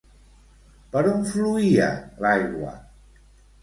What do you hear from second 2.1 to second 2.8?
l'aigua?